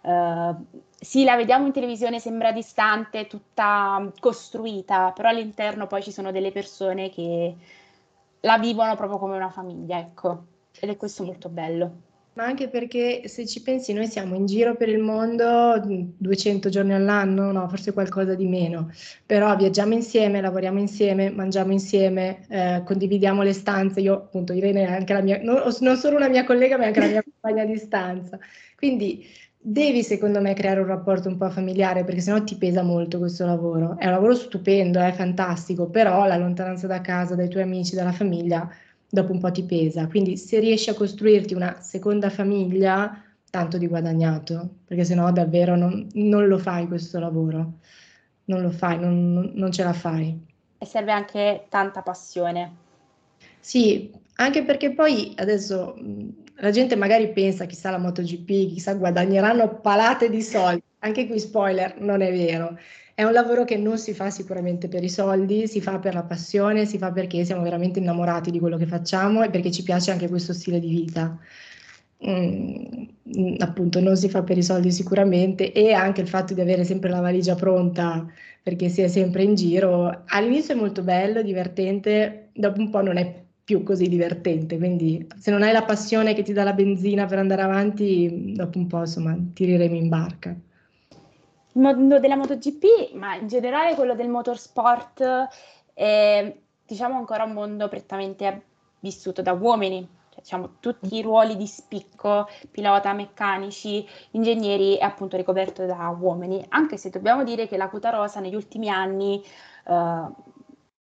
[0.02, 0.54] eh,
[1.00, 6.52] sì, la vediamo in televisione, sembra distante, tutta costruita, però all'interno poi ci sono delle
[6.52, 7.56] persone che
[8.42, 10.46] la vivono proprio come una famiglia, ecco
[10.80, 12.08] ed è questo molto bello.
[12.40, 15.78] Ma anche perché se ci pensi, noi siamo in giro per il mondo
[16.18, 18.90] 200 giorni all'anno, no, forse qualcosa di meno,
[19.26, 24.00] però viaggiamo insieme, lavoriamo insieme, mangiamo insieme, eh, condividiamo le stanze.
[24.00, 27.02] Io, appunto, Irene è anche la mia, non, non solo una mia collega, ma anche
[27.02, 28.40] la mia compagna di stanza.
[28.78, 29.26] Quindi
[29.58, 33.46] devi, secondo me, creare un rapporto un po' familiare, perché sennò ti pesa molto questo
[33.46, 33.98] lavoro.
[33.98, 38.14] È un lavoro stupendo, è fantastico, però la lontananza da casa, dai tuoi amici, dalla
[38.14, 38.70] famiglia
[39.10, 40.08] dopo un po' ti pesa.
[40.08, 46.08] Quindi se riesci a costruirti una seconda famiglia, tanto di guadagnato, perché sennò davvero non,
[46.14, 47.80] non lo fai questo lavoro,
[48.46, 50.38] non lo fai, non, non ce la fai.
[50.78, 52.88] E serve anche tanta passione.
[53.60, 55.96] Sì, anche perché poi adesso
[56.56, 60.84] la gente magari pensa, chissà la MotoGP, chissà guadagneranno palate di soldi.
[61.00, 62.78] Anche qui spoiler, non è vero.
[63.20, 66.24] È un lavoro che non si fa sicuramente per i soldi, si fa per la
[66.24, 70.12] passione, si fa perché siamo veramente innamorati di quello che facciamo e perché ci piace
[70.12, 71.38] anche questo stile di vita.
[72.26, 76.86] Mm, appunto non si fa per i soldi sicuramente e anche il fatto di avere
[76.86, 78.26] sempre la valigia pronta
[78.64, 83.18] perché si è sempre in giro all'inizio è molto bello, divertente, dopo un po' non
[83.18, 87.26] è più così divertente, quindi se non hai la passione che ti dà la benzina
[87.26, 90.56] per andare avanti, dopo un po' insomma tireremo in barca.
[91.80, 95.48] Mondo della MotoGP, ma in generale quello del motorsport
[95.94, 98.64] è diciamo ancora un mondo prettamente
[99.00, 105.86] vissuto da uomini, diciamo, tutti i ruoli di spicco, pilota, meccanici, ingegneri, è appunto ricoperto
[105.86, 109.44] da uomini, anche se dobbiamo dire che la quota rosa negli ultimi anni
[109.88, 110.28] eh,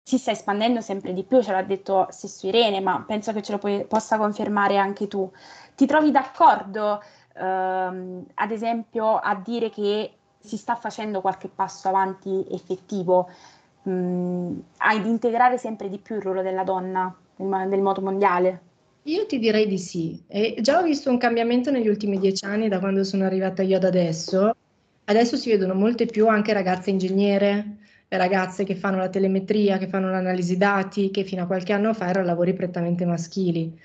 [0.04, 3.54] si sta espandendo sempre di più, ce l'ha detto stesso Irene, ma penso che ce
[3.54, 5.30] lo puoi, possa confermare anche tu.
[5.76, 7.02] Ti trovi d'accordo,
[7.36, 13.30] ehm, ad esempio, a dire che si sta facendo qualche passo avanti effettivo,
[13.84, 18.62] mh, ad integrare sempre di più il ruolo della donna nel, nel moto mondiale?
[19.04, 20.22] Io ti direi di sì.
[20.28, 23.78] E già ho visto un cambiamento negli ultimi dieci anni, da quando sono arrivata io
[23.78, 24.56] ad adesso.
[25.06, 27.78] Adesso si vedono molte più anche ragazze ingegnere,
[28.08, 32.10] ragazze che fanno la telemetria, che fanno l'analisi dati, che fino a qualche anno fa
[32.10, 33.76] erano lavori prettamente maschili.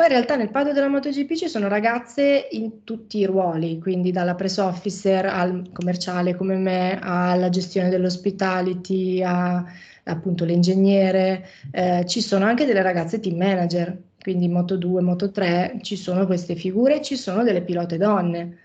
[0.00, 4.12] Poi in realtà nel padre della MotoGP ci sono ragazze in tutti i ruoli, quindi
[4.12, 9.62] dalla press officer al commerciale come me, alla gestione dell'hospitality, a
[10.04, 15.80] appunto l'ingegnere, eh, ci sono anche delle ragazze team manager, quindi Moto 2, Moto 3,
[15.82, 18.56] ci sono queste figure, ci sono delle pilote donne.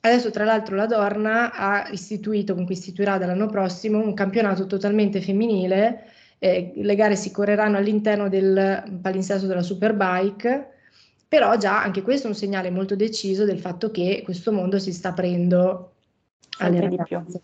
[0.00, 6.13] Adesso tra l'altro la Dorna ha istituito, comunque istituirà dall'anno prossimo, un campionato totalmente femminile,
[6.44, 10.72] eh, le gare si correranno all'interno del palinsesto della Superbike,
[11.26, 14.92] però già anche questo è un segnale molto deciso del fatto che questo mondo si
[14.92, 15.92] sta aprendo
[16.58, 17.40] alle ragazze.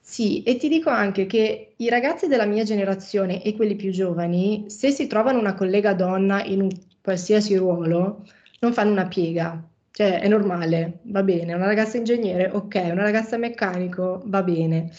[0.00, 4.66] Sì, e ti dico anche che i ragazzi della mia generazione e quelli più giovani,
[4.68, 6.70] se si trovano una collega donna in un
[7.02, 8.24] qualsiasi ruolo,
[8.60, 13.36] non fanno una piega, cioè è normale, va bene, una ragazza ingegnere, ok, una ragazza
[13.36, 14.92] meccanico, va bene.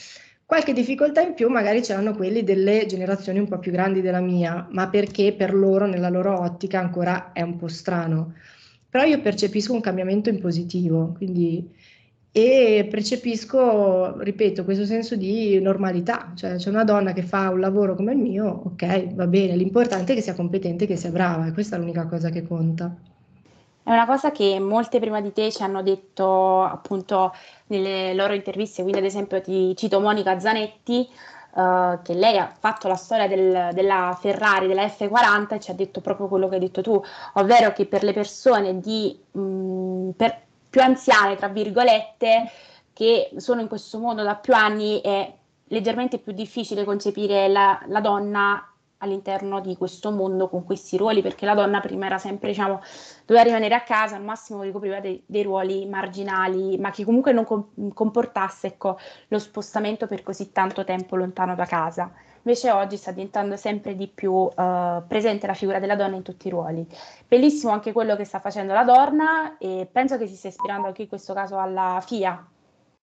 [0.45, 4.19] Qualche difficoltà in più magari ce l'hanno quelli delle generazioni un po' più grandi della
[4.21, 8.33] mia, ma perché per loro, nella loro ottica, ancora è un po' strano.
[8.89, 11.67] Però io percepisco un cambiamento in positivo, quindi
[12.31, 17.95] e percepisco, ripeto, questo senso di normalità, cioè c'è una donna che fa un lavoro
[17.95, 21.53] come il mio, ok, va bene, l'importante è che sia competente, che sia brava, e
[21.53, 22.93] questa è l'unica cosa che conta.
[23.85, 27.31] È una cosa che molte prima di te ci hanno detto appunto
[27.67, 31.07] nelle loro interviste, quindi ad esempio ti cito Monica Zanetti,
[31.51, 35.75] uh, che lei ha fatto la storia del, della Ferrari, della F40 e ci ha
[35.75, 36.99] detto proprio quello che hai detto tu,
[37.33, 42.49] ovvero che per le persone di, mh, mm, per, più anziane, tra virgolette,
[42.91, 45.31] che sono in questo mondo da più anni, è
[45.67, 48.67] leggermente più difficile concepire la, la donna
[48.99, 52.81] all'interno di questo mondo con questi ruoli, perché la donna prima era sempre, diciamo,
[53.25, 57.45] doveva rimanere a casa, al massimo ricopriva dei, dei ruoli marginali, ma che comunque non
[57.45, 62.11] com- comportasse ecco, lo spostamento per così tanto tempo lontano da casa.
[62.45, 64.51] Invece oggi sta diventando sempre di più uh,
[65.07, 66.87] presente la figura della donna in tutti i ruoli.
[67.27, 71.01] Bellissimo anche quello che sta facendo la Dorna e penso che si stia ispirando anche
[71.01, 72.47] in questo caso alla FIA.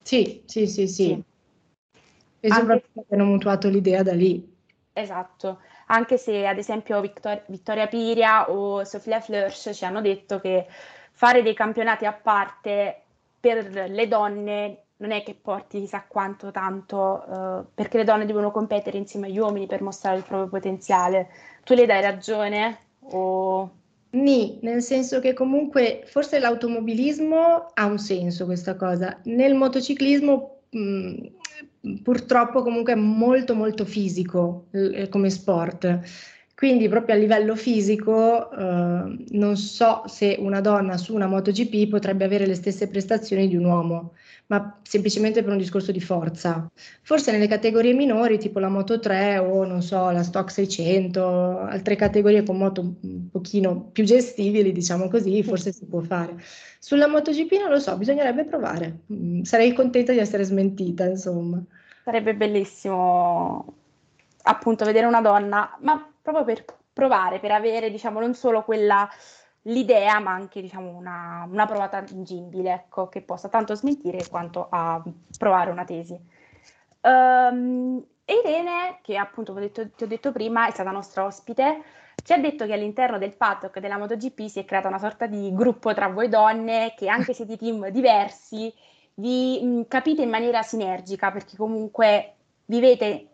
[0.04, 1.04] Sì, sì, sì, sì.
[1.04, 1.24] sì.
[2.38, 3.14] E soprattutto anche...
[3.14, 4.52] hanno mutuato l'idea da lì.
[4.92, 10.66] Esatto, anche se ad esempio Victor- Vittoria Piria o Sofia Flörsch ci hanno detto che
[11.12, 13.02] fare dei campionati a parte
[13.40, 18.50] per le donne non è che porti chissà quanto tanto, uh, perché le donne devono
[18.50, 21.28] competere insieme agli uomini per mostrare il proprio potenziale.
[21.64, 22.78] Tu le dai ragione?
[23.00, 23.70] O...
[24.10, 29.18] Nì, nel senso che comunque forse l'automobilismo ha un senso questa cosa.
[29.24, 31.16] Nel motociclismo mh, mm,
[32.02, 36.00] purtroppo comunque è molto molto fisico eh, come sport.
[36.54, 42.24] Quindi proprio a livello fisico eh, non so se una donna su una MotoGP potrebbe
[42.24, 44.12] avere le stesse prestazioni di un uomo
[44.46, 46.70] ma semplicemente per un discorso di forza.
[47.02, 51.96] Forse nelle categorie minori, tipo la Moto 3 o non so, la Stock 600, altre
[51.96, 56.36] categorie con moto un pochino più gestibili, diciamo così, forse si può fare.
[56.78, 59.00] Sulla MotoGP non lo so, bisognerebbe provare.
[59.12, 61.62] Mm, sarei contenta di essere smentita, insomma.
[62.04, 63.74] Sarebbe bellissimo
[64.42, 69.08] appunto vedere una donna, ma proprio per provare, per avere, diciamo, non solo quella
[69.64, 75.02] l'idea, ma anche diciamo, una, una, prova tangibile, ecco, che possa tanto smentire quanto a
[75.38, 76.18] provare una tesi.
[77.00, 81.82] Um, Irene, che appunto detto, ti ho detto prima, è stata nostra ospite,
[82.24, 85.52] ci ha detto che all'interno del paddock della MotoGP si è creata una sorta di
[85.52, 88.72] gruppo tra voi donne che anche se di team diversi
[89.14, 93.28] vi mh, capite in maniera sinergica perché comunque vivete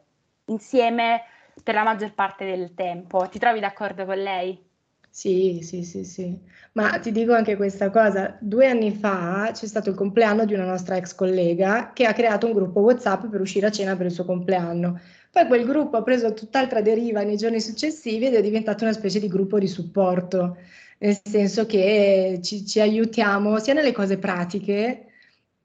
[0.46, 1.22] insieme
[1.62, 3.28] per la maggior parte del tempo.
[3.28, 4.69] Ti trovi d'accordo con lei?
[5.12, 6.38] Sì, sì, sì, sì.
[6.72, 10.64] Ma ti dico anche questa cosa, due anni fa c'è stato il compleanno di una
[10.64, 14.12] nostra ex collega che ha creato un gruppo WhatsApp per uscire a cena per il
[14.12, 15.00] suo compleanno.
[15.32, 19.18] Poi quel gruppo ha preso tutt'altra deriva nei giorni successivi ed è diventato una specie
[19.18, 20.56] di gruppo di supporto,
[20.98, 25.06] nel senso che ci, ci aiutiamo sia nelle cose pratiche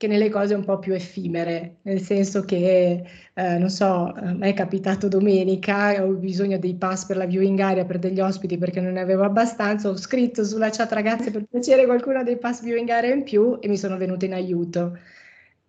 [0.05, 4.49] che nelle cose un po' più effimere, nel senso che, eh, non so, a me
[4.49, 8.79] è capitato domenica, ho bisogno dei pass per la viewing area per degli ospiti perché
[8.81, 12.89] non ne avevo abbastanza, ho scritto sulla chat ragazze per piacere qualcuno dei pass viewing
[12.89, 14.97] area in più e mi sono venuta in aiuto.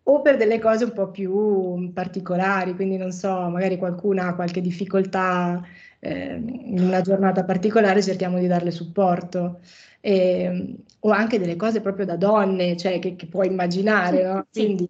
[0.09, 4.61] O per delle cose un po' più particolari, quindi non so, magari qualcuno ha qualche
[4.61, 5.61] difficoltà
[5.99, 9.61] eh, in una giornata particolare, cerchiamo di darle supporto
[10.07, 14.47] eh, o anche delle cose proprio da donne, cioè che, che puoi immaginare, no?
[14.51, 14.89] Quindi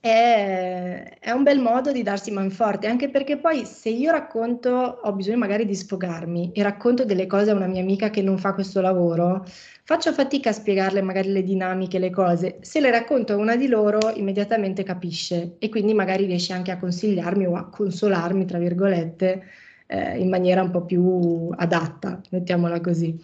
[0.00, 5.12] è, è, un bel modo di darsi manforte, anche perché poi se io racconto, ho
[5.12, 8.54] bisogno magari di sfogarmi e racconto delle cose a una mia amica che non fa
[8.54, 9.44] questo lavoro,
[9.82, 12.58] faccio fatica a spiegarle magari le dinamiche, le cose.
[12.60, 16.78] Se le racconto a una di loro, immediatamente capisce e quindi magari riesce anche a
[16.78, 19.42] consigliarmi o a consolarmi, tra virgolette,
[19.86, 23.18] eh, in maniera un po' più adatta, mettiamola così.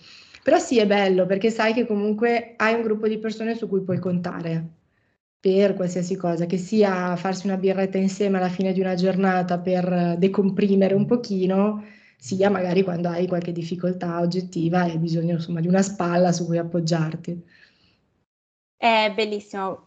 [0.45, 3.81] Però sì, è bello perché sai che comunque hai un gruppo di persone su cui
[3.81, 4.63] puoi contare
[5.41, 10.17] per qualsiasi cosa, che sia farsi una birretta insieme alla fine di una giornata per
[10.19, 11.83] decomprimere un pochino,
[12.19, 16.45] sia magari quando hai qualche difficoltà oggettiva e hai bisogno insomma di una spalla su
[16.45, 17.43] cui appoggiarti.
[18.77, 19.87] È bellissimo.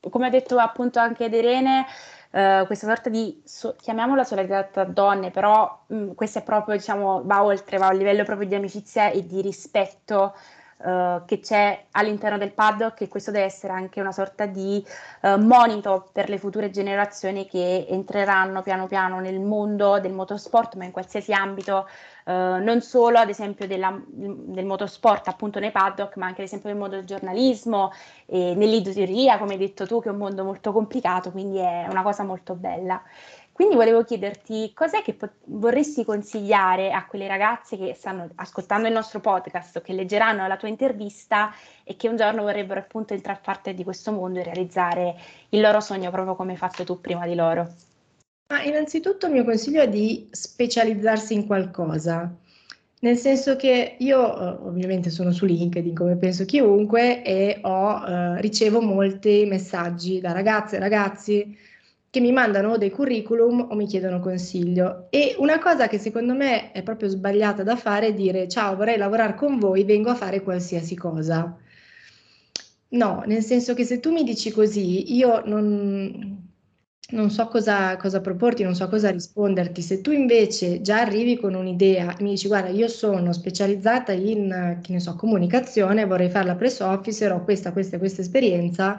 [0.00, 1.84] Come ha detto appunto anche Irene,
[2.30, 6.76] eh, questa sorta di, so, chiamiamola solidarietà tra donne, però mh, mm, questa è proprio,
[6.76, 10.34] diciamo, va oltre, va a livello proprio di amicizia e di rispetto
[10.80, 14.80] Uh, che c'è all'interno del paddock e questo deve essere anche una sorta di
[15.22, 20.84] uh, monito per le future generazioni che entreranno piano piano nel mondo del motorsport, ma
[20.84, 21.88] in qualsiasi ambito
[22.28, 26.68] Uh, non solo ad esempio della, del motorsport appunto nei paddock, ma anche ad esempio
[26.68, 27.90] nel mondo del giornalismo
[28.26, 32.02] e nell'editoria, come hai detto tu, che è un mondo molto complicato, quindi è una
[32.02, 33.02] cosa molto bella.
[33.50, 38.92] Quindi volevo chiederti cos'è che pot- vorresti consigliare a quelle ragazze che stanno ascoltando il
[38.92, 41.50] nostro podcast che leggeranno la tua intervista
[41.82, 45.16] e che un giorno vorrebbero appunto entrare a parte di questo mondo e realizzare
[45.48, 47.87] il loro sogno proprio come hai fatto tu prima di loro.
[48.50, 52.34] Ma innanzitutto il mio consiglio è di specializzarsi in qualcosa,
[53.00, 58.40] nel senso che io eh, ovviamente sono su LinkedIn come penso chiunque e ho, eh,
[58.40, 61.58] ricevo molti messaggi da ragazze e ragazzi
[62.08, 65.08] che mi mandano dei curriculum o mi chiedono consiglio.
[65.10, 68.96] E una cosa che secondo me è proprio sbagliata da fare è dire ciao, vorrei
[68.96, 71.54] lavorare con voi, vengo a fare qualsiasi cosa.
[72.90, 76.48] No, nel senso che se tu mi dici così, io non,
[77.10, 79.80] non so cosa, cosa, proporti, non so cosa risponderti.
[79.80, 84.78] Se tu invece già arrivi con un'idea e mi dici guarda, io sono specializzata in,
[84.82, 88.98] che ne so, comunicazione, vorrei fare la press officer, ho questa, questa e questa esperienza,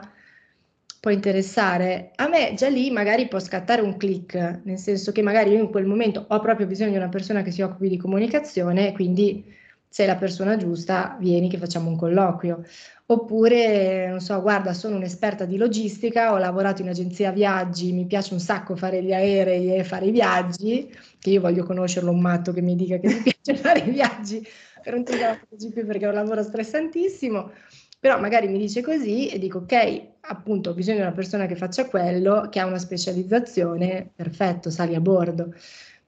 [1.00, 2.10] può interessare.
[2.16, 5.70] A me già lì magari può scattare un click, nel senso che magari io in
[5.70, 9.44] quel momento ho proprio bisogno di una persona che si occupi di comunicazione, quindi
[9.90, 12.64] sei la persona giusta, vieni che facciamo un colloquio.
[13.06, 18.32] Oppure, non so, guarda, sono un'esperta di logistica, ho lavorato in agenzia viaggi, mi piace
[18.32, 22.52] un sacco fare gli aerei e fare i viaggi, che io voglio conoscerlo un matto
[22.52, 24.46] che mi dica che mi piace fare i viaggi
[24.80, 27.50] per un GP perché è un lavoro stressantissimo,
[27.98, 31.56] però magari mi dice così e dico ok, appunto ho bisogno di una persona che
[31.56, 35.52] faccia quello, che ha una specializzazione, perfetto, sali a bordo.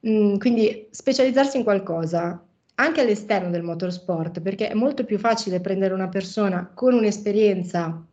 [0.07, 2.42] Mm, quindi specializzarsi in qualcosa,
[2.75, 8.05] anche all'esterno del motorsport, perché è molto più facile prendere una persona con un'esperienza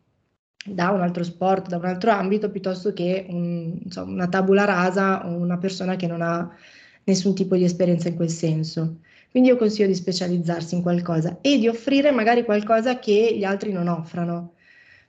[0.64, 5.26] da un altro sport, da un altro ambito, piuttosto che un, insomma, una tabula rasa
[5.26, 6.50] o una persona che non ha
[7.04, 8.98] nessun tipo di esperienza in quel senso.
[9.30, 13.72] Quindi io consiglio di specializzarsi in qualcosa e di offrire magari qualcosa che gli altri
[13.72, 14.54] non offrano.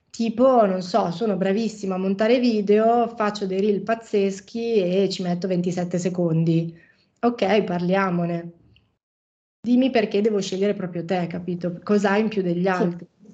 [0.09, 5.47] Tipo, non so, sono bravissima a montare video, faccio dei reel pazzeschi e ci metto
[5.47, 6.77] 27 secondi.
[7.21, 8.59] Ok, parliamone
[9.61, 11.79] dimmi perché devo scegliere proprio te, capito?
[11.83, 13.07] Cosa hai in più degli altri?
[13.07, 13.29] Sì.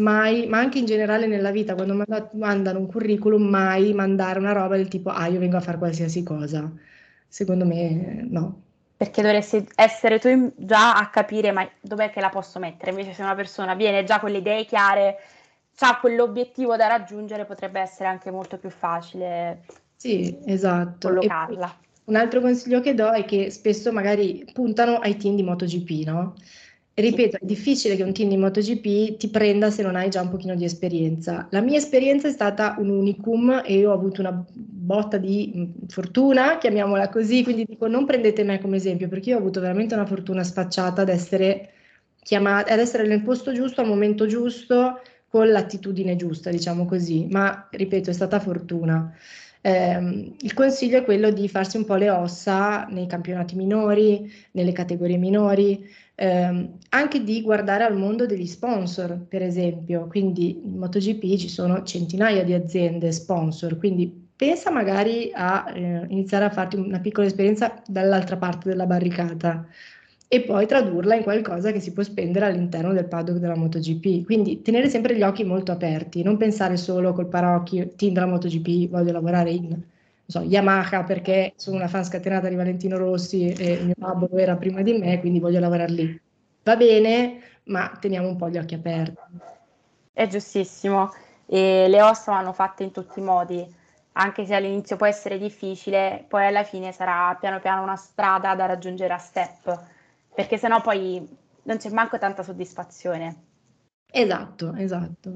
[0.00, 4.76] Mai, ma anche in generale nella vita, quando mandano un curriculum, mai mandare una roba
[4.76, 6.72] del tipo, ah, io vengo a fare qualsiasi cosa.
[7.28, 8.62] Secondo me, no.
[8.96, 12.92] Perché dovresti essere tu già a capire, ma dov'è che la posso mettere?
[12.92, 15.16] Invece se una persona viene già con le idee chiare,
[15.80, 19.64] ha quell'obiettivo da raggiungere, potrebbe essere anche molto più facile
[19.96, 21.08] Sì, esatto.
[21.08, 21.78] collocarla.
[22.10, 26.34] Un altro consiglio che do è che spesso magari puntano ai team di MotoGP, no?
[26.92, 30.28] Ripeto, è difficile che un team di MotoGP ti prenda se non hai già un
[30.28, 31.46] pochino di esperienza.
[31.50, 35.86] La mia esperienza è stata un unicum e io ho avuto una botta di mm,
[35.88, 39.94] fortuna, chiamiamola così, quindi dico non prendete me come esempio perché io ho avuto veramente
[39.94, 41.70] una fortuna spacciata ad essere
[42.22, 47.68] chiamata, ad essere nel posto giusto al momento giusto con l'attitudine giusta, diciamo così, ma
[47.70, 49.14] ripeto, è stata fortuna.
[49.62, 54.72] Eh, il consiglio è quello di farsi un po' le ossa nei campionati minori, nelle
[54.72, 60.06] categorie minori, ehm, anche di guardare al mondo degli sponsor, per esempio.
[60.06, 66.46] Quindi in MotoGP ci sono centinaia di aziende sponsor, quindi pensa magari a eh, iniziare
[66.46, 69.66] a farti una piccola esperienza dall'altra parte della barricata
[70.32, 74.24] e poi tradurla in qualcosa che si può spendere all'interno del paddock della MotoGP.
[74.24, 78.88] Quindi tenere sempre gli occhi molto aperti, non pensare solo col parocchio, team della MotoGP,
[78.88, 79.82] voglio lavorare in
[80.24, 84.82] so, Yamaha perché sono una fan scatenata di Valentino Rossi e mio babbo era prima
[84.82, 86.20] di me, quindi voglio lavorare lì.
[86.62, 89.18] Va bene, ma teniamo un po' gli occhi aperti.
[90.12, 91.12] È giustissimo,
[91.46, 93.66] e le ossa vanno fatte in tutti i modi,
[94.12, 98.66] anche se all'inizio può essere difficile, poi alla fine sarà piano piano una strada da
[98.66, 99.98] raggiungere a step
[100.40, 101.28] perché sennò poi
[101.64, 103.44] non c'è manco tanta soddisfazione.
[104.10, 105.32] Esatto, esatto.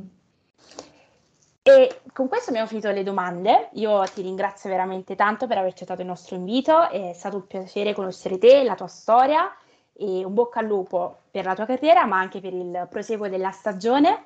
[1.62, 3.68] E con questo abbiamo finito le domande.
[3.72, 7.92] Io ti ringrazio veramente tanto per aver accettato il nostro invito, è stato un piacere
[7.92, 9.54] conoscere te, la tua storia
[9.92, 13.50] e un bocca al lupo per la tua carriera, ma anche per il proseguo della
[13.50, 14.24] stagione.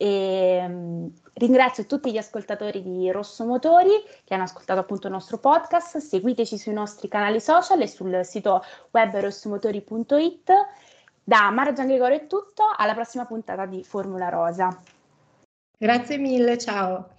[0.00, 3.90] E, um, ringrazio tutti gli ascoltatori di Rosso Motori
[4.24, 5.98] che hanno ascoltato appunto il nostro podcast.
[5.98, 10.52] Seguiteci sui nostri canali social e sul sito web rossomotori.it.
[11.24, 14.80] Da Mara Gian Gregorio è tutto, alla prossima puntata di Formula Rosa.
[15.76, 17.10] Grazie mille, ciao.